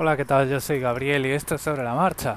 Hola, 0.00 0.16
¿qué 0.16 0.24
tal? 0.24 0.48
Yo 0.48 0.60
soy 0.60 0.78
Gabriel 0.78 1.26
y 1.26 1.32
esto 1.32 1.56
es 1.56 1.60
Sobre 1.60 1.82
la 1.82 1.92
Marcha. 1.92 2.36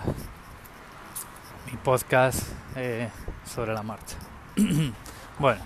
Mi 1.68 1.78
podcast 1.78 2.42
eh, 2.76 3.08
sobre 3.46 3.72
la 3.76 3.84
marcha. 3.84 4.18
bueno, 5.38 5.62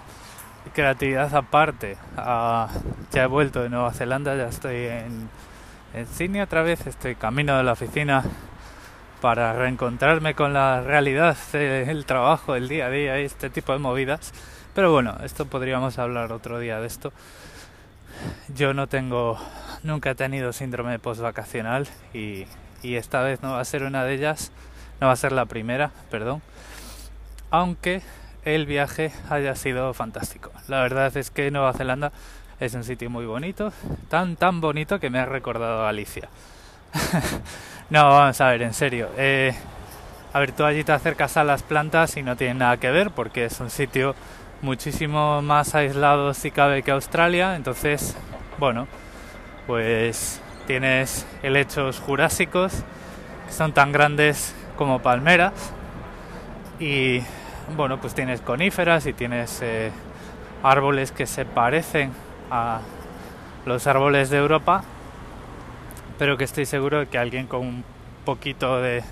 creatividad 0.73 1.34
aparte. 1.34 1.96
Ah, 2.18 2.68
ya 3.13 3.23
he 3.23 3.28
vuelto 3.28 3.63
de 3.63 3.70
Nueva 3.70 3.94
Zelanda, 3.94 4.36
ya 4.36 4.50
estoy 4.50 4.76
en, 4.76 5.29
en 5.94 6.05
Sydney 6.05 6.42
otra 6.42 6.63
vez, 6.63 6.86
estoy 6.86 7.15
camino 7.15 7.55
de 7.55 7.63
la 7.63 7.71
oficina 7.71 8.25
para 9.21 9.53
reencontrarme 9.53 10.35
con 10.35 10.51
la 10.51 10.81
realidad 10.81 11.37
del 11.53 12.05
trabajo, 12.05 12.55
el 12.55 12.67
día 12.67 12.87
a 12.87 12.89
día 12.89 13.21
y 13.21 13.23
este 13.23 13.49
tipo 13.49 13.71
de 13.71 13.79
movidas. 13.79 14.33
Pero 14.73 14.91
bueno, 14.91 15.15
esto 15.23 15.46
podríamos 15.46 15.97
hablar 15.97 16.34
otro 16.34 16.59
día 16.59 16.81
de 16.81 16.88
esto. 16.88 17.13
Yo 18.53 18.73
no 18.73 18.88
tengo, 18.88 19.39
nunca 19.86 20.12
he 20.12 20.16
tenido 20.16 20.52
síndrome 20.52 20.99
postvacacional 20.99 21.88
y, 22.13 22.45
y 22.84 22.95
esta 22.95 23.22
vez 23.22 23.41
no 23.41 23.54
va 23.54 23.62
a 23.62 23.66
ser 23.66 23.84
una 23.84 24.04
de 24.04 24.16
ellas, 24.16 24.52
no 25.00 25.08
va 25.08 25.14
a 25.14 25.18
ser 25.18 25.32
la 25.32 25.46
primera, 25.46 25.92
perdón. 26.09 26.42
Aunque 27.52 28.02
el 28.44 28.66
viaje 28.66 29.12
haya 29.30 29.56
sido 29.56 29.94
fantástico. 29.94 30.52
La 30.68 30.82
verdad 30.82 31.16
es 31.16 31.32
que 31.32 31.50
Nueva 31.52 31.73
Zelanda 31.73 32.12
es 32.59 32.73
un 32.73 32.84
sitio 32.84 33.09
muy 33.09 33.26
bonito, 33.26 33.73
tan 34.09 34.36
tan 34.36 34.62
bonito 34.62 35.00
que 35.00 35.09
me 35.09 35.20
ha 35.20 35.26
recordado 35.26 35.86
a 35.86 35.90
Alicia. 35.90 36.30
no, 37.90 38.09
vamos 38.09 38.40
a 38.42 38.50
ver, 38.50 38.62
en 38.62 38.73
serio. 38.73 39.09
Eh, 39.17 39.54
a 40.34 40.40
ver, 40.40 40.52
tú 40.52 40.64
allí 40.64 40.84
te 40.84 40.92
acercas 40.92 41.38
a 41.38 41.44
las 41.44 41.64
plantas 41.64 42.17
y 42.17 42.23
no 42.23 42.36
tiene 42.36 42.56
nada 42.56 42.78
que 42.78 42.92
ver 42.92 43.12
porque 43.12 43.45
es 43.45 43.59
un 43.59 43.70
sitio 43.70 44.16
muchísimo 44.62 45.42
más 45.42 45.76
aislado 45.76 46.34
si 46.34 46.52
cabe 46.52 46.84
que 46.84 46.92
Australia. 46.92 47.56
Entonces, 47.56 48.16
bueno, 48.58 48.88
pues 49.68 50.42
tienes 50.68 51.26
helechos 51.44 52.00
jurásicos 52.00 52.84
que 53.46 53.54
son 53.54 53.73
tan 53.73 53.92
grandes 53.92 54.54
como 54.78 55.00
palmeras 55.00 55.53
y 56.80 57.22
bueno, 57.76 58.00
pues 58.00 58.14
tienes 58.14 58.42
coníferas 58.42 59.06
y 59.06 59.14
tienes 59.14 59.59
eh, 59.62 59.92
árboles 60.64 61.12
que 61.12 61.26
se 61.26 61.45
parecen 61.45 62.12
a 62.52 62.81
los 63.66 63.88
árboles 63.88 64.30
de 64.30 64.38
Europa, 64.38 64.84
pero 66.20 66.38
que 66.38 66.44
estoy 66.44 66.66
seguro 66.66 67.00
de 67.00 67.08
que 67.08 67.17
alguien 67.17 67.48
con 67.48 67.61
un 67.61 67.84
poquito 68.23 68.82
de 68.82 69.04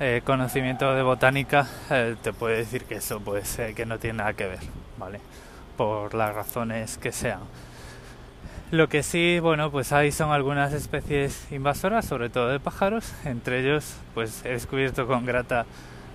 eh, 0.00 0.22
conocimiento 0.24 0.94
de 0.94 1.02
botánica 1.02 1.66
eh, 1.90 2.16
te 2.22 2.32
puede 2.32 2.58
decir 2.58 2.84
que 2.84 2.96
eso 2.96 3.20
pues 3.20 3.58
que 3.74 3.86
no 3.86 3.98
tiene 3.98 4.18
nada 4.18 4.34
que 4.34 4.46
ver, 4.46 4.60
¿vale? 4.98 5.20
Por 5.76 6.14
las 6.14 6.34
razones 6.34 6.98
que 6.98 7.12
sean. 7.12 7.40
Lo 8.74 8.88
que 8.88 9.04
sí, 9.04 9.38
bueno, 9.38 9.70
pues 9.70 9.92
ahí 9.92 10.10
son 10.10 10.32
algunas 10.32 10.72
especies 10.72 11.46
invasoras, 11.52 12.04
sobre 12.04 12.28
todo 12.28 12.48
de 12.48 12.58
pájaros. 12.58 13.14
Entre 13.24 13.60
ellos, 13.60 13.94
pues 14.14 14.44
he 14.44 14.48
descubierto 14.48 15.06
con 15.06 15.24
grata 15.24 15.64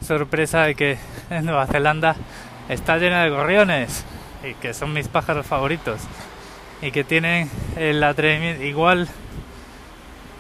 sorpresa 0.05 0.73
que 0.73 0.97
en 1.29 1.45
Nueva 1.45 1.67
Zelanda 1.67 2.17
está 2.67 2.97
llena 2.97 3.23
de 3.23 3.29
gorriones 3.29 4.03
y 4.43 4.55
que 4.55 4.73
son 4.73 4.91
mis 4.91 5.07
pájaros 5.07 5.47
favoritos 5.47 6.01
y 6.81 6.91
que 6.91 7.05
tienen 7.05 7.49
el 7.77 8.03
atrevimiento 8.03 8.63
igual 8.65 9.07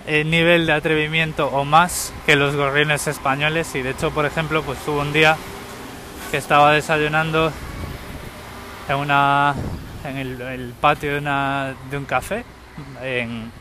el 0.05 0.29
nivel 0.29 0.65
de 0.65 0.73
atrevimiento 0.73 1.47
o 1.47 1.63
más 1.63 2.13
que 2.25 2.35
los 2.35 2.53
gorriones 2.53 3.07
españoles 3.07 3.73
y 3.75 3.81
de 3.81 3.91
hecho 3.91 4.11
por 4.11 4.25
ejemplo 4.25 4.61
pues 4.63 4.77
hubo 4.87 4.99
un 4.99 5.13
día 5.13 5.37
que 6.31 6.37
estaba 6.37 6.73
desayunando 6.73 7.53
en 8.89 8.95
una 8.97 9.55
en 10.03 10.17
el, 10.17 10.73
patio 10.79 11.13
de, 11.13 11.19
una, 11.19 11.75
un 11.91 12.05
café 12.05 12.43
en 13.01 13.51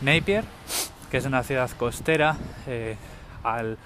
Napier 0.00 0.44
que 1.10 1.16
es 1.18 1.24
una 1.24 1.42
ciudad 1.42 1.70
costera 1.70 2.36
eh, 2.66 2.96
al 3.42 3.78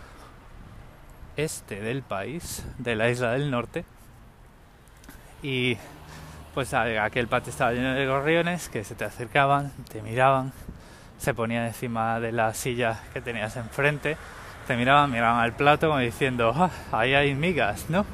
este 1.36 1.80
del 1.80 2.02
país 2.02 2.64
de 2.78 2.94
la 2.94 3.08
isla 3.10 3.32
del 3.32 3.50
norte 3.50 3.84
y 5.42 5.76
pues 6.54 6.74
aquel 6.74 7.28
patio 7.28 7.50
estaba 7.50 7.72
lleno 7.72 7.94
de 7.94 8.06
gorriones 8.06 8.68
que 8.68 8.84
se 8.84 8.94
te 8.94 9.04
acercaban, 9.04 9.72
te 9.90 10.02
miraban, 10.02 10.52
se 11.18 11.32
ponían 11.32 11.64
encima 11.64 12.20
de 12.20 12.32
la 12.32 12.52
silla 12.52 13.00
que 13.14 13.22
tenías 13.22 13.56
enfrente, 13.56 14.18
te 14.66 14.76
miraban, 14.76 15.10
miraban 15.10 15.40
al 15.40 15.54
plato 15.54 15.88
como 15.88 15.98
diciendo, 15.98 16.52
ah, 16.54 16.70
ahí 16.92 17.14
hay 17.14 17.34
migas, 17.34 17.88
¿no? 17.88 18.04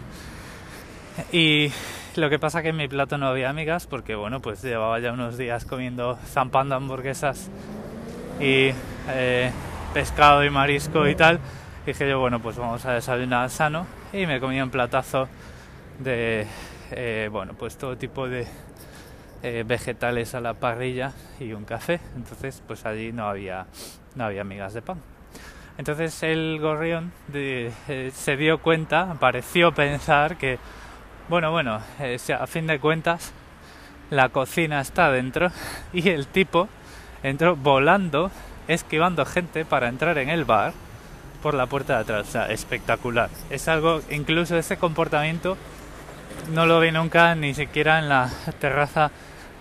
Y 1.33 1.73
lo 2.19 2.29
que 2.29 2.39
pasa 2.39 2.63
que 2.63 2.69
en 2.69 2.77
mi 2.77 2.89
plato 2.89 3.17
no 3.17 3.29
había 3.29 3.53
migas 3.53 3.87
porque, 3.87 4.15
bueno, 4.15 4.41
pues 4.41 4.63
llevaba 4.63 4.99
ya 4.99 5.13
unos 5.13 5.39
días 5.39 5.65
comiendo, 5.65 6.19
zampando 6.27 6.75
hamburguesas 6.75 7.49
y 8.41 8.71
eh, 9.09 9.51
pescado 9.95 10.45
y 10.45 10.51
marisco 10.51 11.07
y 11.07 11.15
tal. 11.15 11.39
Y 11.85 11.93
dije 11.93 12.09
yo, 12.09 12.19
bueno, 12.19 12.41
pues 12.41 12.57
vamos 12.57 12.85
a 12.85 12.93
desayunar 12.93 13.49
sano 13.51 13.87
y 14.13 14.27
me 14.27 14.41
comí 14.41 14.61
un 14.61 14.71
platazo 14.71 15.29
de 15.99 16.47
eh, 16.91 17.29
bueno, 17.31 17.55
pues 17.55 17.77
todo 17.77 17.97
tipo 17.97 18.29
de 18.29 18.47
eh, 19.43 19.65
vegetales 19.67 20.35
a 20.35 20.41
la 20.41 20.55
parrilla 20.55 21.13
y 21.39 21.53
un 21.53 21.65
café. 21.65 22.01
Entonces, 22.17 22.63
pues 22.67 22.85
allí 22.85 23.13
no 23.13 23.29
había, 23.29 23.67
no 24.17 24.25
había 24.25 24.45
migas 24.45 24.75
de 24.75 24.83
pan. 24.83 25.01
Entonces 25.79 26.21
el 26.25 26.59
gorrión 26.61 27.13
de, 27.29 27.73
se 28.13 28.37
dio 28.37 28.59
cuenta, 28.59 29.15
pareció 29.21 29.73
pensar 29.73 30.37
que, 30.37 30.59
bueno, 31.29 31.51
bueno, 31.51 31.81
eh, 32.01 32.19
a 32.39 32.47
fin 32.47 32.67
de 32.67 32.79
cuentas, 32.79 33.33
la 34.11 34.31
cocina 34.31 34.81
está 34.81 35.11
dentro 35.11 35.51
y 35.93 36.09
el 36.09 36.27
tipo 36.27 36.69
entró 37.23 37.57
volando, 37.57 38.31
esquivando 38.69 39.25
gente 39.27 39.65
para 39.65 39.89
entrar 39.89 40.19
en 40.19 40.31
el 40.31 40.45
bar 40.45 40.73
por 41.43 41.55
la 41.55 41.67
puerta 41.67 41.95
de 41.95 42.01
atrás. 42.01 42.29
O 42.29 42.31
sea, 42.31 42.47
espectacular. 42.47 43.31
Es 43.51 43.69
algo, 43.69 44.01
incluso 44.11 44.57
ese 44.57 44.77
comportamiento 44.77 45.57
no 46.53 46.67
lo 46.67 46.81
vi 46.81 46.93
nunca 46.93 47.35
ni 47.35 47.55
siquiera 47.55 47.99
en 47.99 48.09
la 48.09 48.31
terraza 48.61 49.11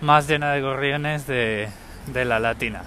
más 0.00 0.28
llena 0.28 0.52
de 0.52 0.60
gorriones 0.60 1.26
de, 1.26 1.68
de 2.06 2.24
la 2.24 2.38
Latina 2.38 2.82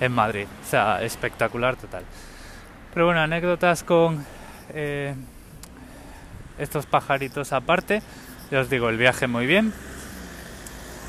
en 0.00 0.12
Madrid. 0.12 0.46
O 0.62 0.68
sea, 0.68 1.02
espectacular 1.02 1.76
total. 1.76 2.04
Pero 2.92 3.06
bueno, 3.06 3.20
anécdotas 3.20 3.82
con 3.82 4.24
eh, 4.70 5.14
estos 6.58 6.86
pajaritos 6.86 7.52
aparte. 7.52 8.02
Ya 8.50 8.60
os 8.60 8.70
digo, 8.70 8.88
el 8.88 8.96
viaje 8.96 9.26
muy 9.26 9.46
bien. 9.46 9.72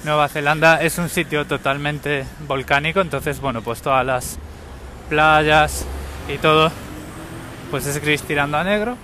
Nueva 0.03 0.28
Zelanda 0.29 0.81
es 0.81 0.97
un 1.00 1.09
sitio 1.09 1.45
totalmente 1.45 2.25
volcánico, 2.47 3.01
entonces 3.01 3.39
bueno, 3.41 3.61
pues 3.61 3.81
todas 3.81 4.06
las 4.06 4.38
playas 5.09 5.85
y 6.28 6.38
todo, 6.38 6.72
pues 7.72 7.88
es 7.88 8.00
gris 8.00 8.22
tirando 8.22 8.57
a 8.57 8.63
negro. 8.63 8.97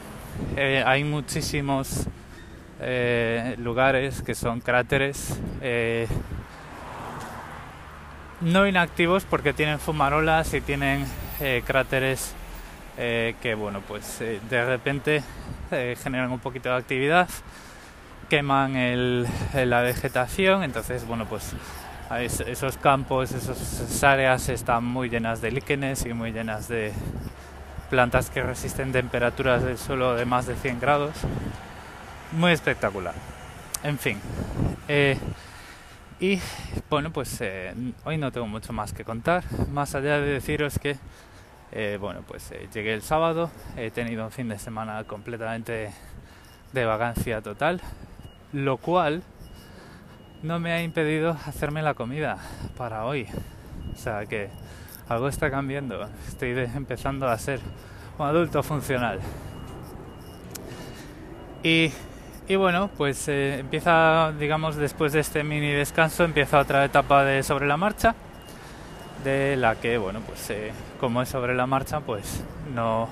Eh, 0.56 0.84
hay 0.85 1.03
muchísimos 1.03 2.07
eh, 2.79 3.56
lugares 3.59 4.22
que 4.22 4.35
son 4.35 4.59
cráteres 4.59 5.40
eh, 5.62 6.08
no 8.41 8.68
inactivos 8.68 9.23
porque 9.25 9.53
tienen 9.53 9.79
fumarolas 9.79 10.53
y 10.53 10.62
tienen 10.62 11.06
cráteres 11.66 12.34
que 12.97 13.56
bueno 13.58 13.81
pues 13.88 14.19
de 14.19 14.66
repente 14.66 15.23
eh, 15.72 15.96
generan 16.02 16.32
un 16.32 16.40
poquito 16.40 16.70
de 16.70 16.76
actividad 16.76 17.30
queman 18.30 18.74
la 19.54 19.82
vegetación 19.82 20.64
entonces 20.64 21.06
bueno 21.06 21.26
pues 21.26 21.54
esos 22.20 22.78
campos 22.78 23.32
esas 23.32 24.04
áreas 24.04 24.50
están 24.50 24.84
muy 24.84 25.09
llenas 25.09 25.42
de 25.42 25.52
líquenes 25.52 26.06
y 26.06 26.14
muy 26.14 26.32
llenas 26.32 26.68
de 26.68 26.94
plantas 27.90 28.30
que 28.30 28.42
resisten 28.42 28.92
temperaturas 28.92 29.64
del 29.64 29.78
suelo 29.78 30.16
de 30.16 30.26
más 30.26 30.46
de 30.46 30.56
100 30.56 30.80
grados 30.80 31.16
muy 32.32 32.52
espectacular. 32.52 33.14
En 33.84 33.98
fin. 33.98 34.20
Eh, 34.88 35.18
y 36.20 36.40
bueno, 36.90 37.12
pues 37.12 37.38
eh, 37.42 37.74
hoy 38.03 38.18
no 38.18 38.32
tengo 38.32 38.48
mucho 38.48 38.74
más 38.74 38.94
que 38.94 39.03
contar, 39.03 39.44
más 39.72 39.96
allá 39.96 40.20
de 40.20 40.34
deciros 40.34 40.78
que, 40.80 40.97
eh, 41.72 41.97
bueno, 42.00 42.22
pues 42.28 42.52
eh, 42.52 42.68
llegué 42.73 42.94
el 42.94 43.02
sábado, 43.02 43.50
he 43.78 43.91
tenido 43.91 44.26
un 44.26 44.32
fin 44.32 44.50
de 44.50 44.59
semana 44.59 45.03
completamente 45.06 45.91
de 46.73 46.85
vagancia 46.85 47.41
total, 47.41 47.82
lo 48.53 48.78
cual 48.78 49.23
no 50.44 50.59
me 50.59 50.73
ha 50.73 50.82
impedido 50.82 51.38
hacerme 51.46 51.82
la 51.82 51.94
comida 51.94 52.38
para 52.78 53.06
hoy. 53.06 53.28
O 53.94 53.97
sea 53.97 54.26
que 54.26 54.50
algo 55.09 55.28
está 55.28 55.52
cambiando, 55.52 56.09
estoy 56.28 56.52
empezando 56.76 57.28
a 57.28 57.38
ser 57.38 57.59
un 58.17 58.26
adulto 58.26 58.64
funcional. 58.64 59.20
Y 61.64 61.91
y 62.52 62.58
bueno, 62.58 62.90
pues 62.97 63.29
eh, 63.29 63.59
empieza, 63.59 64.34
digamos, 64.38 64.76
después 64.76 65.14
de 65.14 65.22
este 65.22 65.41
mini 65.41 65.72
descanso, 65.72 66.26
empieza 66.26 66.59
otra 66.59 66.84
etapa 66.84 67.24
de 67.24 67.44
sobre 67.44 67.66
la 67.66 67.78
marcha, 67.78 68.14
de 69.23 69.56
la 69.58 69.76
que, 69.76 69.97
bueno, 69.97 70.22
pues 70.22 70.50
eh, 70.50 70.72
como 71.00 71.22
es 71.22 71.29
sobre 71.29 71.56
la 71.56 71.66
marcha, 71.68 72.00
pues 72.02 72.44
no, 72.73 73.08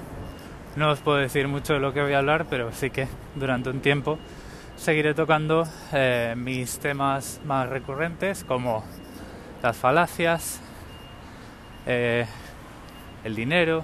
no 0.75 0.91
os 0.91 0.99
puedo 0.99 1.17
decir 1.17 1.47
mucho 1.47 1.73
de 1.73 1.79
lo 1.79 1.93
que 1.93 2.01
voy 2.01 2.13
a 2.13 2.19
hablar, 2.19 2.45
pero 2.49 2.71
sí 2.71 2.89
que 2.89 3.07
durante 3.35 3.69
un 3.69 3.81
tiempo 3.81 4.17
seguiré 4.77 5.13
tocando 5.13 5.67
eh, 5.93 6.33
mis 6.37 6.79
temas 6.79 7.41
más 7.45 7.69
recurrentes, 7.69 8.43
como 8.43 8.83
las 9.61 9.75
falacias, 9.77 10.61
el 11.85 13.35
dinero, 13.35 13.83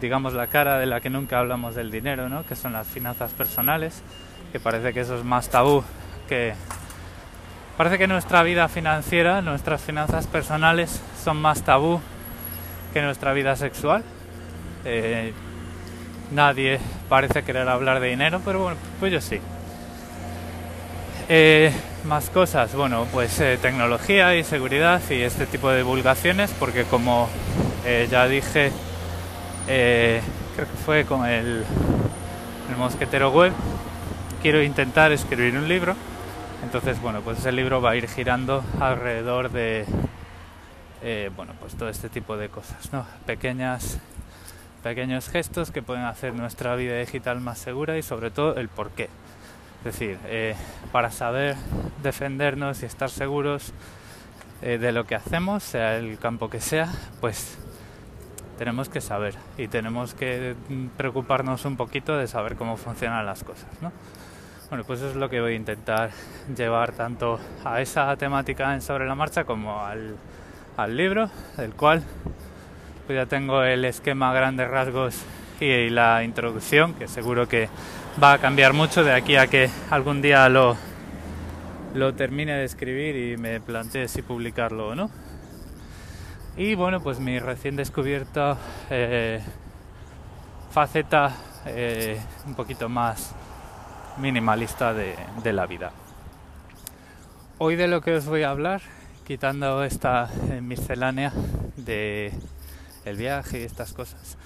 digamos 0.00 0.32
la 0.34 0.46
cara 0.46 0.78
de 0.78 0.86
la 0.86 1.00
que 1.00 1.10
nunca 1.10 1.38
hablamos 1.38 1.74
del 1.74 1.90
dinero, 1.90 2.28
¿no? 2.28 2.44
que 2.46 2.56
son 2.56 2.72
las 2.72 2.86
finanzas 2.86 3.32
personales, 3.32 4.02
que 4.52 4.60
parece 4.60 4.92
que 4.92 5.00
eso 5.00 5.16
es 5.18 5.24
más 5.24 5.48
tabú 5.48 5.82
que... 6.28 6.54
Parece 7.76 7.98
que 7.98 8.06
nuestra 8.06 8.44
vida 8.44 8.68
financiera, 8.68 9.42
nuestras 9.42 9.82
finanzas 9.82 10.28
personales 10.28 11.00
son 11.24 11.38
más 11.38 11.62
tabú 11.62 12.00
que 12.92 13.02
nuestra 13.02 13.32
vida 13.32 13.56
sexual. 13.56 14.04
Eh, 14.84 15.32
nadie 16.30 16.78
parece 17.08 17.42
querer 17.42 17.68
hablar 17.68 17.98
de 17.98 18.10
dinero, 18.10 18.40
pero 18.44 18.60
bueno, 18.62 18.76
pues 19.00 19.12
yo 19.12 19.20
sí. 19.20 19.40
Eh, 21.28 21.72
más 22.04 22.30
cosas, 22.30 22.72
bueno, 22.76 23.08
pues 23.12 23.40
eh, 23.40 23.58
tecnología 23.60 24.36
y 24.36 24.44
seguridad 24.44 25.02
y 25.10 25.22
este 25.22 25.46
tipo 25.46 25.68
de 25.70 25.78
divulgaciones, 25.78 26.52
porque 26.60 26.84
como 26.84 27.28
ya 28.08 28.28
dije, 28.28 28.70
creo 29.66 30.66
que 30.66 30.76
fue 30.86 31.04
con 31.04 31.26
el, 31.26 31.64
el 32.70 32.76
mosquetero 32.78 33.30
web, 33.30 33.52
quiero 34.40 34.62
intentar 34.62 35.10
escribir 35.10 35.56
un 35.58 35.68
libro. 35.68 35.96
Entonces, 36.62 37.00
bueno, 37.00 37.20
pues 37.20 37.38
ese 37.38 37.52
libro 37.52 37.82
va 37.82 37.90
a 37.90 37.96
ir 37.96 38.08
girando 38.08 38.62
alrededor 38.80 39.50
de, 39.50 39.84
bueno, 41.36 41.52
pues 41.60 41.74
todo 41.74 41.88
este 41.88 42.08
tipo 42.08 42.36
de 42.36 42.48
cosas, 42.48 42.92
¿no? 42.92 43.06
Pequeñas 43.26 44.00
pequeños 44.84 45.30
gestos 45.30 45.70
que 45.70 45.80
pueden 45.80 46.04
hacer 46.04 46.34
nuestra 46.34 46.76
vida 46.76 46.98
digital 46.98 47.40
más 47.40 47.58
segura 47.58 47.96
y 47.96 48.02
sobre 48.02 48.30
todo 48.30 48.56
el 48.56 48.68
por 48.68 48.90
qué. 48.90 49.08
Es 49.78 49.84
decir, 49.84 50.18
eh, 50.26 50.54
para 50.92 51.10
saber 51.10 51.56
defendernos 52.02 52.82
y 52.82 52.86
estar 52.86 53.08
seguros 53.08 53.72
eh, 54.60 54.76
de 54.76 54.92
lo 54.92 55.06
que 55.06 55.14
hacemos, 55.14 55.62
sea 55.62 55.96
el 55.96 56.18
campo 56.18 56.50
que 56.50 56.60
sea, 56.60 56.92
pues 57.22 57.56
tenemos 58.58 58.90
que 58.90 59.00
saber 59.00 59.34
y 59.56 59.68
tenemos 59.68 60.12
que 60.12 60.54
preocuparnos 60.98 61.64
un 61.64 61.78
poquito 61.78 62.18
de 62.18 62.28
saber 62.28 62.54
cómo 62.56 62.76
funcionan 62.76 63.24
las 63.24 63.42
cosas. 63.42 63.70
¿no? 63.80 63.90
Bueno, 64.70 64.82
pues 64.84 65.00
eso 65.00 65.10
es 65.10 65.16
lo 65.16 65.28
que 65.28 65.40
voy 65.40 65.52
a 65.52 65.56
intentar 65.56 66.10
llevar 66.56 66.92
tanto 66.92 67.38
a 67.64 67.80
esa 67.80 68.16
temática 68.16 68.72
en 68.74 68.80
sobre 68.80 69.06
la 69.06 69.14
marcha 69.14 69.44
como 69.44 69.84
al, 69.84 70.16
al 70.76 70.96
libro, 70.96 71.28
del 71.56 71.74
cual 71.74 72.02
pues 73.06 73.16
ya 73.16 73.26
tengo 73.26 73.62
el 73.62 73.84
esquema 73.84 74.32
grandes 74.32 74.68
rasgos 74.70 75.22
y, 75.60 75.90
la 75.90 76.24
introducción, 76.24 76.94
que 76.94 77.06
seguro 77.08 77.46
que 77.46 77.68
va 78.22 78.32
a 78.32 78.38
cambiar 78.38 78.72
mucho 78.72 79.04
de 79.04 79.12
aquí 79.12 79.36
a 79.36 79.46
que 79.46 79.68
algún 79.90 80.22
día 80.22 80.48
lo, 80.48 80.76
lo 81.94 82.14
termine 82.14 82.54
de 82.54 82.64
escribir 82.64 83.16
y 83.16 83.36
me 83.36 83.60
plantee 83.60 84.08
si 84.08 84.22
publicarlo 84.22 84.88
o 84.88 84.94
no. 84.94 85.10
Y 86.56 86.74
bueno, 86.74 87.00
pues 87.02 87.20
mi 87.20 87.38
recién 87.38 87.76
descubierta 87.76 88.56
eh, 88.88 89.40
faceta 90.70 91.32
eh, 91.66 92.18
un 92.46 92.54
poquito 92.54 92.88
más 92.88 93.34
minimalista 94.18 94.94
de, 94.94 95.52
la 95.52 95.66
vida. 95.66 95.92
Hoy 97.58 97.76
de 97.76 97.88
lo 97.88 98.00
que 98.00 98.14
os 98.14 98.26
voy 98.26 98.42
a 98.42 98.50
hablar, 98.50 98.82
quitando 99.26 99.84
esta 99.84 100.28
eh, 100.50 100.60
miscelánea 100.60 101.32
de 101.76 102.32
el 103.04 103.16
viaje 103.16 103.60
y 103.60 103.64
estas 103.64 103.92
cosas, 103.92 104.36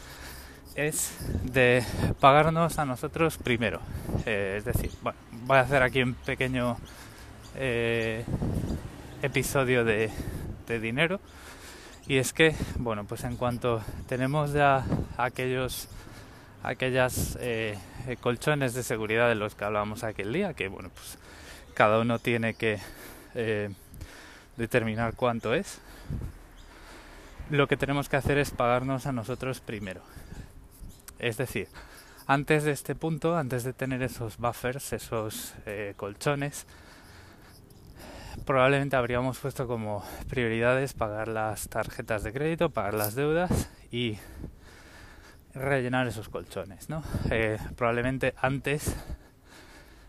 es 0.75 1.17
de 1.43 1.85
pagarnos 2.21 2.79
a 2.79 2.85
nosotros 2.85 3.37
primero. 3.39 3.81
Eh, 4.27 4.57
es 4.59 4.65
decir, 4.65 4.91
bueno, 5.03 5.19
voy 5.47 5.59
a 5.59 5.61
hacer 5.61 5.83
aquí 5.83 6.03
un 6.03 6.15
pequeño 6.15 6.77
eh, 7.57 8.25
episodio 9.23 9.85
de, 9.85 10.11
dinero. 10.81 11.21
Y 12.07 12.19
es 12.19 12.33
que, 12.33 12.55
bueno, 12.79 13.05
pues 13.05 13.25
en 13.25 13.37
cuanto 13.37 13.83
tenemos 14.07 14.53
ya 14.53 14.85
aquellos 15.17 15.89
aquellas 16.63 17.39
eh, 17.41 17.79
colchones 18.21 18.75
de 18.75 18.83
seguridad 18.83 19.29
de 19.29 19.35
los 19.35 19.55
que 19.55 19.65
hablábamos 19.65 20.05
aquel 20.05 20.33
día, 20.33 20.55
que 20.55 20.69
bueno, 20.69 20.91
pues 20.95 21.19
cada 21.75 22.01
uno 22.01 22.19
tiene 22.19 22.55
que 22.55 22.81
determinar 24.57 25.15
cuánto 25.15 25.55
es 25.55 25.81
lo 27.51 27.67
que 27.67 27.77
tenemos 27.77 28.09
que 28.09 28.17
hacer 28.17 28.39
es 28.39 28.51
pagarnos 28.51 29.07
a 29.07 29.13
nosotros 29.13 29.61
primero. 29.61 30.03
Es 31.19 31.37
decir, 31.37 31.69
antes 32.27 32.65
de 32.65 32.73
este 32.73 32.95
punto, 32.95 33.37
antes 33.37 33.65
de 33.65 33.73
tener 33.73 34.03
esos 34.03 34.37
buffers, 34.37 34.93
esos 34.93 35.55
eh, 35.67 35.95
colchones, 35.97 36.67
probablemente 38.45 38.97
habríamos 38.97 39.39
puesto 39.39 39.67
como 39.67 40.05
prioridades 40.29 40.93
pagar 40.93 41.29
las 41.29 41.69
tarjetas 41.69 42.23
de 42.23 42.33
crédito, 42.33 42.71
pagar 42.71 42.95
las 42.95 43.15
deudas 43.15 43.71
y 43.91 44.19
rellenar 45.59 46.07
esos 46.07 46.29
colchones, 46.29 46.89
¿no? 46.89 47.03
Eh, 47.31 47.59
probablemente 47.77 48.35
antes 48.41 48.95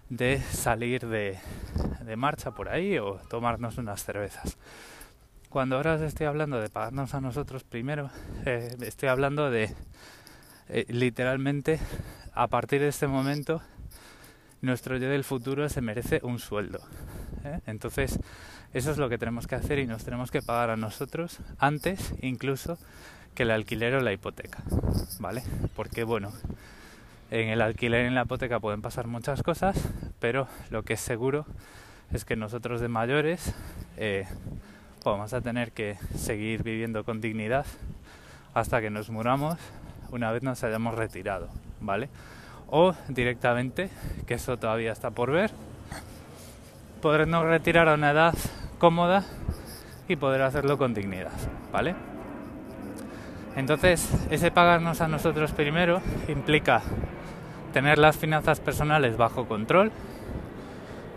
de 0.09 0.41
salir 0.41 1.07
de, 1.07 1.37
marcha 2.17 2.51
por 2.51 2.69
ahí 2.69 2.97
o 2.97 3.19
tomarnos 3.29 3.77
unas 3.77 4.03
cervezas. 4.03 4.57
Cuando 5.49 5.75
ahora 5.75 5.95
os 5.95 6.01
estoy 6.01 6.25
hablando 6.25 6.59
de 6.59 6.69
pagarnos 6.69 7.13
a 7.13 7.21
nosotros 7.21 7.63
primero, 7.63 8.09
eh, 8.45 8.75
estoy 8.81 9.09
hablando 9.09 9.51
de 9.51 9.75
eh, 10.69 10.85
literalmente 10.89 11.79
a 12.33 12.47
partir 12.47 12.81
de 12.81 12.87
este 12.87 13.07
momento 13.07 13.61
nuestro 14.61 14.97
yo 14.97 15.09
del 15.09 15.23
futuro 15.23 15.69
se 15.69 15.81
merece 15.81 16.19
un 16.23 16.39
sueldo. 16.39 16.79
¿eh? 17.43 17.61
Entonces 17.67 18.19
eso 18.73 18.91
es 18.91 18.97
lo 18.97 19.09
que 19.09 19.17
tenemos 19.17 19.47
que 19.47 19.55
hacer 19.55 19.79
y 19.79 19.87
nos 19.87 20.03
tenemos 20.03 20.31
que 20.31 20.41
pagar 20.41 20.71
a 20.71 20.77
nosotros 20.77 21.39
antes 21.59 22.13
incluso 22.21 22.77
que 23.39 23.43
el 23.43 23.51
alquiler 23.51 23.95
o 23.95 24.01
la 24.01 24.11
hipoteca, 24.11 24.57
¿vale? 25.21 25.41
Porque 25.73 26.03
bueno, 26.03 26.33
en 27.31 27.47
el 27.47 27.61
alquiler 27.61 28.03
y 28.03 28.07
en 28.07 28.15
la 28.15 28.23
hipoteca 28.23 28.59
pueden 28.59 28.81
pasar 28.81 29.07
muchas 29.07 29.43
cosas, 29.43 29.77
pero 30.19 30.49
lo 30.71 30.83
que 30.83 30.95
es 30.95 30.99
seguro 30.99 31.45
es 32.11 32.25
que 32.25 32.35
nosotros 32.35 32.81
de 32.81 32.89
mayores 32.89 33.53
vamos 35.05 35.31
a 35.31 35.39
tener 35.39 35.71
que 35.71 35.95
seguir 36.17 36.63
viviendo 36.63 37.05
con 37.05 37.21
dignidad 37.21 37.65
hasta 38.53 38.81
que 38.81 38.89
nos 38.89 39.09
muramos 39.09 39.57
una 40.11 40.33
vez 40.33 40.43
nos 40.43 40.61
hayamos 40.65 40.95
retirado, 40.95 41.47
¿vale? 41.79 42.09
O 42.67 42.93
directamente, 43.07 43.89
que 44.27 44.33
eso 44.33 44.57
todavía 44.57 44.91
está 44.91 45.11
por 45.11 45.31
ver, 45.31 45.51
podernos 47.01 47.45
retirar 47.45 47.87
a 47.87 47.93
una 47.93 48.11
edad 48.11 48.35
cómoda 48.79 49.23
y 50.09 50.17
poder 50.17 50.41
hacerlo 50.41 50.77
con 50.77 50.93
dignidad, 50.93 51.31
¿vale? 51.71 51.95
Entonces, 53.59 54.09
ese 54.29 54.51
pagarnos 54.51 55.01
a 55.01 55.09
nosotros 55.09 55.51
primero 55.51 56.01
implica 56.29 56.81
tener 57.73 57.97
las 57.97 58.15
finanzas 58.15 58.61
personales 58.61 59.17
bajo 59.17 59.49
control, 59.49 59.91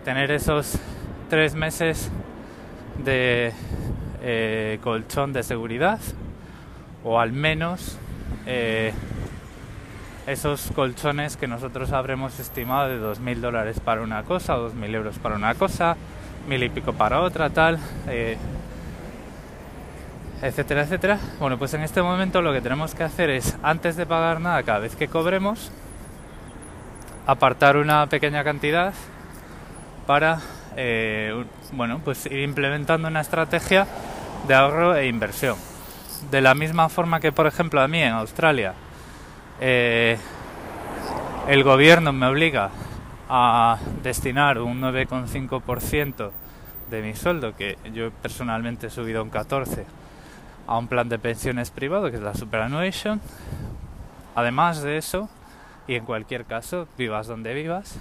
tener 0.04 0.32
esos 0.32 0.76
tres 1.30 1.54
meses 1.54 2.10
de 3.04 3.52
eh, 4.22 4.80
colchón 4.82 5.32
de 5.32 5.44
seguridad 5.44 6.00
o 7.04 7.20
al 7.20 7.30
menos 7.30 7.96
eh, 8.46 8.92
esos 10.26 10.72
colchones 10.74 11.36
que 11.36 11.46
nosotros 11.46 11.92
habremos 11.92 12.40
estimado 12.40 12.88
de 12.88 12.98
2.000 12.98 13.36
dólares 13.36 13.78
para 13.78 14.02
una 14.02 14.24
cosa 14.24 14.58
o 14.58 14.68
2.000 14.68 14.94
euros 14.96 15.18
para 15.20 15.36
una 15.36 15.54
cosa, 15.54 15.96
mil 16.48 16.60
y 16.60 16.68
pico 16.70 16.92
para 16.92 17.20
otra, 17.20 17.50
tal, 17.50 17.78
eh, 18.08 18.36
etcétera, 20.42 20.82
etcétera. 20.82 21.18
Bueno, 21.38 21.56
pues 21.58 21.72
en 21.74 21.82
este 21.82 22.02
momento 22.02 22.42
lo 22.42 22.52
que 22.52 22.60
tenemos 22.60 22.94
que 22.94 23.04
hacer 23.04 23.30
es, 23.30 23.56
antes 23.62 23.96
de 23.96 24.04
pagar 24.04 24.40
nada 24.40 24.62
cada 24.64 24.80
vez 24.80 24.96
que 24.96 25.08
cobremos, 25.08 25.70
apartar 27.26 27.76
una 27.76 28.06
pequeña 28.08 28.42
cantidad 28.42 28.92
para 30.06 30.40
eh, 30.76 31.44
bueno, 31.72 32.00
pues 32.04 32.26
ir 32.26 32.40
implementando 32.40 33.08
una 33.08 33.20
estrategia 33.20 33.86
de 34.48 34.54
ahorro 34.54 34.96
e 34.96 35.06
inversión. 35.06 35.56
De 36.30 36.40
la 36.40 36.54
misma 36.54 36.88
forma 36.88 37.20
que, 37.20 37.32
por 37.32 37.46
ejemplo, 37.46 37.80
a 37.80 37.88
mí 37.88 38.00
en 38.02 38.12
Australia, 38.12 38.74
eh, 39.60 40.18
el 41.48 41.62
gobierno 41.64 42.12
me 42.12 42.26
obliga 42.26 42.70
a 43.28 43.78
destinar 44.02 44.58
un 44.58 44.80
9,5% 44.80 46.30
de 46.90 47.02
mi 47.02 47.14
sueldo, 47.14 47.56
que 47.56 47.78
yo 47.94 48.10
personalmente 48.10 48.88
he 48.88 48.90
subido 48.90 49.22
un 49.22 49.30
14%, 49.30 49.84
a 50.66 50.78
un 50.78 50.88
plan 50.88 51.08
de 51.08 51.18
pensiones 51.18 51.70
privado, 51.70 52.10
que 52.10 52.16
es 52.16 52.22
la 52.22 52.34
superannuation. 52.34 53.20
Además 54.34 54.82
de 54.82 54.96
eso, 54.96 55.28
y 55.86 55.94
en 55.94 56.04
cualquier 56.04 56.44
caso, 56.44 56.88
vivas 56.96 57.26
donde 57.26 57.54
vivas, 57.54 57.96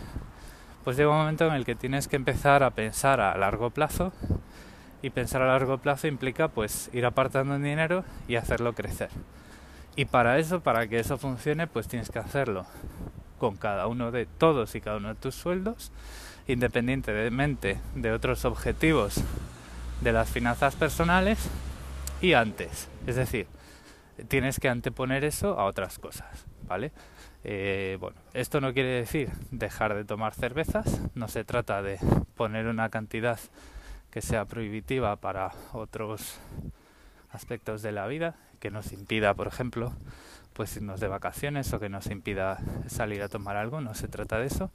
pues 0.83 0.97
llega 0.97 1.09
un 1.09 1.17
momento 1.17 1.47
en 1.47 1.53
el 1.53 1.65
que 1.65 1.75
tienes 1.75 2.07
que 2.07 2.15
empezar 2.15 2.63
a 2.63 2.71
pensar 2.71 3.19
a 3.19 3.37
largo 3.37 3.69
plazo 3.69 4.11
y 5.01 5.09
pensar 5.09 5.41
a 5.41 5.47
largo 5.47 5.77
plazo 5.77 6.07
implica 6.07 6.47
pues 6.47 6.89
ir 6.93 7.05
apartando 7.05 7.57
dinero 7.57 8.03
y 8.27 8.35
hacerlo 8.35 8.73
crecer. 8.73 9.09
Y 9.95 10.05
para 10.05 10.39
eso, 10.39 10.61
para 10.61 10.87
que 10.87 10.99
eso 10.99 11.17
funcione, 11.17 11.67
pues 11.67 11.87
tienes 11.87 12.09
que 12.09 12.19
hacerlo 12.19 12.65
con 13.37 13.57
cada 13.57 13.87
uno 13.87 14.11
de 14.11 14.25
todos 14.25 14.75
y 14.75 14.81
cada 14.81 14.97
uno 14.97 15.09
de 15.09 15.15
tus 15.15 15.35
sueldos, 15.35 15.91
independientemente 16.47 17.79
de 17.95 18.11
otros 18.11 18.45
objetivos 18.45 19.21
de 20.01 20.13
las 20.13 20.29
finanzas 20.29 20.75
personales 20.75 21.49
y 22.21 22.33
antes. 22.33 22.87
Es 23.07 23.15
decir, 23.15 23.47
tienes 24.27 24.59
que 24.59 24.69
anteponer 24.69 25.23
eso 25.23 25.59
a 25.59 25.65
otras 25.65 25.99
cosas, 25.99 26.45
¿vale? 26.67 26.91
Eh, 27.43 27.97
bueno, 27.99 28.17
esto 28.33 28.61
no 28.61 28.73
quiere 28.73 28.89
decir 28.89 29.29
dejar 29.49 29.95
de 29.95 30.05
tomar 30.05 30.33
cervezas, 30.33 31.01
no 31.15 31.27
se 31.27 31.43
trata 31.43 31.81
de 31.81 31.97
poner 32.35 32.67
una 32.67 32.89
cantidad 32.89 33.39
que 34.11 34.21
sea 34.21 34.45
prohibitiva 34.45 35.15
para 35.15 35.51
otros 35.73 36.37
aspectos 37.31 37.81
de 37.81 37.91
la 37.91 38.07
vida, 38.07 38.35
que 38.59 38.69
nos 38.69 38.91
impida, 38.91 39.33
por 39.33 39.47
ejemplo, 39.47 39.93
pues 40.53 40.75
irnos 40.75 40.99
de 40.99 41.07
vacaciones 41.07 41.73
o 41.73 41.79
que 41.79 41.89
nos 41.89 42.07
impida 42.07 42.59
salir 42.87 43.23
a 43.23 43.29
tomar 43.29 43.55
algo, 43.55 43.81
no 43.81 43.95
se 43.95 44.07
trata 44.07 44.37
de 44.37 44.47
eso. 44.47 44.69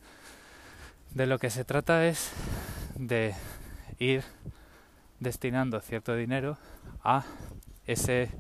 De 1.15 1.27
lo 1.27 1.39
que 1.39 1.51
se 1.51 1.65
trata 1.65 2.07
es 2.07 2.33
de 2.97 3.35
ir 3.99 4.25
destinando 5.21 5.81
cierto 5.81 6.15
dinero 6.15 6.59
a 7.07 7.25
ese 7.87 8.31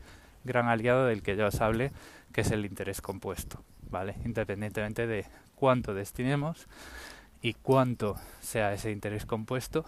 gran 0.44 0.68
aliado 0.68 1.06
del 1.06 1.22
que 1.22 1.36
ya 1.36 1.46
os 1.46 1.60
hablé, 1.60 1.92
que 2.32 2.40
es 2.40 2.50
el 2.50 2.66
interés 2.66 3.00
compuesto, 3.00 3.62
¿vale? 3.90 4.16
Independientemente 4.24 5.06
de 5.06 5.24
cuánto 5.54 5.94
destinemos 5.94 6.66
y 7.40 7.54
cuánto 7.54 8.16
sea 8.40 8.72
ese 8.72 8.90
interés 8.90 9.24
compuesto, 9.24 9.84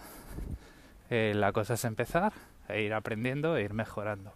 eh, 1.09 1.33
la 1.35 1.51
cosa 1.51 1.73
es 1.73 1.83
empezar 1.83 2.31
e 2.69 2.81
ir 2.83 2.93
aprendiendo 2.93 3.57
e 3.57 3.63
ir 3.63 3.73
mejorando. 3.73 4.33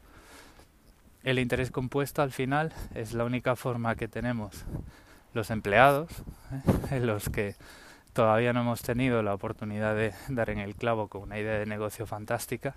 El 1.23 1.39
interés 1.39 1.71
compuesto 1.71 2.21
al 2.21 2.31
final 2.31 2.73
es 2.95 3.13
la 3.13 3.23
única 3.23 3.55
forma 3.55 3.95
que 3.95 4.09
tenemos 4.09 4.65
los 5.33 5.51
empleados, 5.51 6.11
¿eh? 6.91 6.99
los 7.01 7.29
que 7.29 7.55
todavía 8.11 8.51
no 8.51 8.61
hemos 8.61 8.81
tenido 8.81 9.23
la 9.23 9.33
oportunidad 9.33 9.95
de 9.95 10.13
dar 10.27 10.49
en 10.49 10.59
el 10.59 10.75
clavo 10.75 11.07
con 11.07 11.23
una 11.23 11.39
idea 11.39 11.57
de 11.57 11.65
negocio 11.65 12.05
fantástica, 12.05 12.75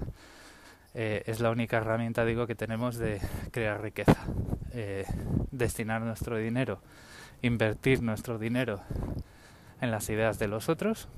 eh, 0.99 1.23
es 1.27 1.41
la 1.41 1.51
única 1.51 1.77
herramienta, 1.77 2.25
digo, 2.25 2.47
que 2.47 2.55
tenemos 2.55 2.97
de 2.97 3.21
crear 3.53 3.83
riqueza. 3.83 4.17
Eh, 4.73 5.05
destinar 5.51 6.01
nuestro 6.01 6.39
dinero, 6.39 6.81
invertir 7.43 8.03
nuestro 8.03 8.39
dinero 8.39 8.81
en 9.83 9.91
las 9.91 10.09
ideas 10.09 10.39
de 10.39 10.49
los 10.49 10.69
otros, 10.71 11.09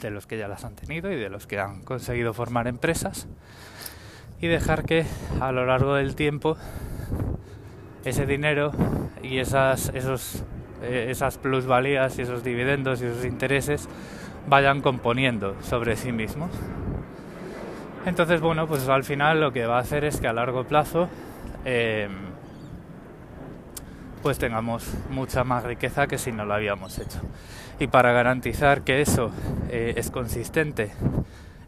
de 0.00 0.10
los 0.10 0.26
que 0.26 0.38
ya 0.38 0.48
las 0.48 0.64
han 0.64 0.74
tenido 0.74 1.12
y 1.12 1.16
de 1.16 1.28
los 1.28 1.46
que 1.46 1.58
han 1.58 1.82
conseguido 1.82 2.32
formar 2.32 2.66
empresas, 2.66 3.28
y 4.40 4.48
dejar 4.48 4.84
que 4.84 5.04
a 5.40 5.52
lo 5.52 5.66
largo 5.66 5.94
del 5.94 6.14
tiempo 6.14 6.56
ese 8.04 8.24
dinero 8.24 8.72
y 9.22 9.38
esas, 9.38 9.90
esos, 9.94 10.44
eh, 10.82 11.08
esas 11.10 11.36
plusvalías 11.36 12.18
y 12.18 12.22
esos 12.22 12.42
dividendos 12.42 13.02
y 13.02 13.06
esos 13.06 13.24
intereses 13.24 13.88
vayan 14.48 14.80
componiendo 14.80 15.56
sobre 15.62 15.96
sí 15.96 16.12
mismos. 16.12 16.50
Entonces, 18.06 18.40
bueno, 18.40 18.66
pues 18.66 18.88
al 18.88 19.04
final 19.04 19.40
lo 19.40 19.52
que 19.52 19.66
va 19.66 19.76
a 19.76 19.80
hacer 19.80 20.04
es 20.04 20.20
que 20.20 20.26
a 20.26 20.32
largo 20.32 20.64
plazo 20.64 21.08
em, 21.64 22.10
pues 24.22 24.38
tengamos 24.38 24.90
mucha 25.10 25.44
más 25.44 25.64
riqueza 25.64 26.06
que 26.06 26.16
si 26.18 26.32
no 26.32 26.44
lo 26.44 26.54
habíamos 26.54 26.98
hecho. 26.98 27.20
Y 27.78 27.88
para 27.88 28.12
garantizar 28.12 28.82
que 28.82 29.00
eso 29.02 29.30
eh, 29.68 29.94
es 29.96 30.10
consistente 30.10 30.92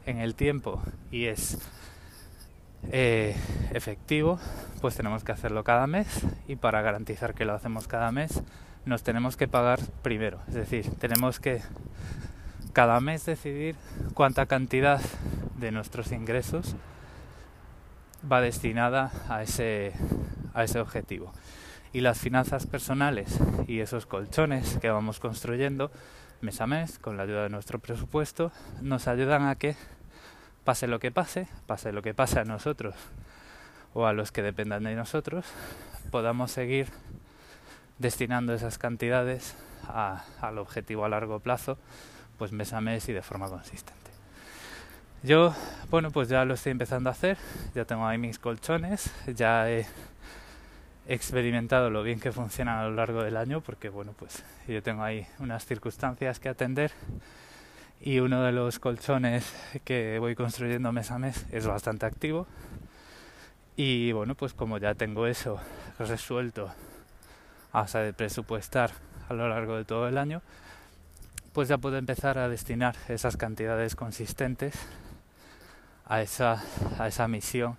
en 0.06 0.18
el 0.18 0.34
tiempo 0.34 0.82
y 1.10 1.26
es 1.26 1.58
eh, 2.90 3.36
efectivo, 3.72 4.38
pues 4.80 4.96
tenemos 4.96 5.24
que 5.24 5.32
hacerlo 5.32 5.64
cada 5.64 5.86
mes 5.86 6.26
y 6.48 6.56
para 6.56 6.82
garantizar 6.82 7.34
que 7.34 7.44
lo 7.44 7.54
hacemos 7.54 7.86
cada 7.86 8.10
mes 8.10 8.42
nos 8.84 9.02
tenemos 9.02 9.36
que 9.36 9.48
pagar 9.48 9.80
primero. 10.02 10.40
Es 10.48 10.54
decir, 10.54 10.90
tenemos 10.98 11.38
que 11.38 11.60
cada 12.72 13.00
mes 13.00 13.26
decidir 13.26 13.76
cuánta 14.14 14.46
cantidad 14.46 15.00
de 15.58 15.72
nuestros 15.72 16.10
ingresos 16.12 16.74
va 18.30 18.40
destinada 18.40 19.12
a 19.28 19.42
ese, 19.42 19.92
a 20.54 20.64
ese 20.64 20.80
objetivo. 20.80 21.32
Y 21.92 22.00
las 22.00 22.18
finanzas 22.18 22.66
personales 22.66 23.38
y 23.66 23.80
esos 23.80 24.06
colchones 24.06 24.78
que 24.78 24.90
vamos 24.90 25.20
construyendo 25.20 25.90
mes 26.40 26.60
a 26.60 26.66
mes 26.66 26.98
con 26.98 27.16
la 27.16 27.24
ayuda 27.24 27.44
de 27.44 27.50
nuestro 27.50 27.78
presupuesto 27.78 28.50
nos 28.80 29.06
ayudan 29.06 29.46
a 29.46 29.56
que 29.56 29.76
pase 30.64 30.86
lo 30.86 30.98
que 30.98 31.10
pase, 31.10 31.48
pase 31.66 31.92
lo 31.92 32.02
que 32.02 32.14
pase 32.14 32.40
a 32.40 32.44
nosotros 32.44 32.94
o 33.92 34.06
a 34.06 34.14
los 34.14 34.32
que 34.32 34.42
dependan 34.42 34.84
de 34.84 34.94
nosotros, 34.94 35.44
podamos 36.10 36.50
seguir 36.50 36.88
destinando 37.98 38.54
esas 38.54 38.78
cantidades 38.78 39.54
al 40.40 40.58
objetivo 40.58 41.04
a 41.04 41.10
largo 41.10 41.40
plazo 41.40 41.76
pues 42.38 42.52
mes 42.52 42.72
a 42.72 42.80
mes 42.80 43.08
y 43.08 43.12
de 43.12 43.22
forma 43.22 43.48
consistente. 43.48 44.10
Yo, 45.22 45.54
bueno, 45.88 46.10
pues 46.10 46.28
ya 46.28 46.44
lo 46.44 46.54
estoy 46.54 46.72
empezando 46.72 47.08
a 47.08 47.12
hacer, 47.12 47.38
ya 47.74 47.84
tengo 47.84 48.06
ahí 48.06 48.18
mis 48.18 48.38
colchones, 48.38 49.12
ya 49.32 49.70
he 49.70 49.86
experimentado 51.06 51.90
lo 51.90 52.02
bien 52.02 52.18
que 52.18 52.32
funcionan 52.32 52.78
a 52.78 52.84
lo 52.84 52.94
largo 52.94 53.22
del 53.22 53.36
año, 53.36 53.60
porque 53.60 53.88
bueno, 53.88 54.14
pues 54.18 54.42
yo 54.66 54.82
tengo 54.82 55.04
ahí 55.04 55.26
unas 55.38 55.64
circunstancias 55.64 56.40
que 56.40 56.48
atender 56.48 56.92
y 58.00 58.18
uno 58.18 58.42
de 58.42 58.50
los 58.50 58.80
colchones 58.80 59.52
que 59.84 60.18
voy 60.18 60.34
construyendo 60.34 60.90
mes 60.90 61.10
a 61.12 61.18
mes 61.18 61.46
es 61.52 61.66
bastante 61.66 62.06
activo 62.06 62.46
y 63.76 64.12
bueno, 64.12 64.34
pues 64.34 64.54
como 64.54 64.78
ya 64.78 64.94
tengo 64.94 65.26
eso 65.26 65.60
resuelto 65.98 66.70
hasta 67.72 68.00
de 68.00 68.12
presupuestar 68.12 68.90
a 69.28 69.34
lo 69.34 69.48
largo 69.48 69.76
de 69.76 69.84
todo 69.84 70.08
el 70.08 70.18
año, 70.18 70.42
pues 71.52 71.68
ya 71.68 71.78
puedo 71.78 71.98
empezar 71.98 72.38
a 72.38 72.48
destinar 72.48 72.96
esas 73.08 73.36
cantidades 73.36 73.94
consistentes 73.94 74.74
a 76.06 76.22
esa, 76.22 76.62
a 76.98 77.08
esa 77.08 77.28
misión 77.28 77.76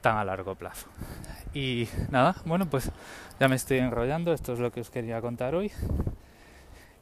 tan 0.00 0.16
a 0.16 0.24
largo 0.24 0.54
plazo. 0.54 0.86
Y 1.54 1.88
nada, 2.10 2.36
bueno, 2.44 2.66
pues 2.66 2.90
ya 3.40 3.48
me 3.48 3.56
estoy 3.56 3.78
enrollando, 3.78 4.32
esto 4.32 4.52
es 4.52 4.58
lo 4.58 4.70
que 4.72 4.80
os 4.80 4.90
quería 4.90 5.20
contar 5.20 5.54
hoy 5.54 5.72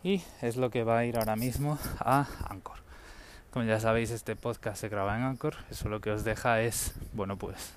y 0.03 0.23
es 0.41 0.57
lo 0.57 0.71
que 0.71 0.85
va 0.85 0.99
a 0.99 1.05
ir 1.05 1.17
ahora 1.17 1.37
mismo 1.37 1.79
a 1.99 2.27
Anchor. 2.49 2.79
Como 3.51 3.65
ya 3.65 3.81
sabéis, 3.81 4.11
este 4.11 4.37
podcast 4.37 4.81
se 4.81 4.89
graba 4.89 5.17
en 5.17 5.25
Anchor, 5.25 5.57
eso 5.71 5.89
lo 5.89 6.01
que 6.01 6.11
os 6.11 6.25
deja 6.25 6.61
es, 6.61 6.95
bueno, 7.13 7.37
pues 7.37 7.73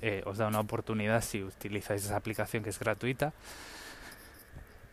eh, 0.00 0.22
os 0.26 0.38
da 0.38 0.46
una 0.46 0.60
oportunidad 0.60 1.22
si 1.22 1.42
utilizáis 1.42 2.04
esa 2.04 2.16
aplicación 2.16 2.62
que 2.62 2.70
es 2.70 2.78
gratuita 2.78 3.32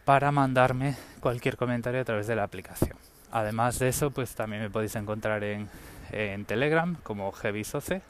para 0.05 0.31
mandarme 0.31 0.95
cualquier 1.19 1.57
comentario 1.57 2.01
a 2.01 2.05
través 2.05 2.27
de 2.27 2.35
la 2.35 2.43
aplicación. 2.43 2.97
Además 3.31 3.79
de 3.79 3.87
eso, 3.89 4.11
pues 4.11 4.35
también 4.35 4.61
me 4.61 4.69
podéis 4.69 4.95
encontrar 4.95 5.43
en, 5.43 5.69
en 6.11 6.45
Telegram 6.45 6.97
como 7.03 7.31
Heavysoce 7.31 8.01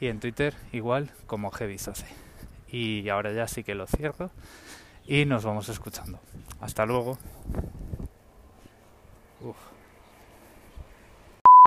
y 0.00 0.08
en 0.08 0.20
Twitter 0.20 0.54
igual 0.72 1.10
como 1.26 1.50
Heavysoce. 1.50 2.06
Y 2.68 3.08
ahora 3.08 3.32
ya 3.32 3.48
sí 3.48 3.64
que 3.64 3.74
lo 3.74 3.86
cierro 3.86 4.30
y 5.06 5.24
nos 5.24 5.44
vamos 5.44 5.68
escuchando. 5.68 6.18
Hasta 6.60 6.86
luego. 6.86 7.18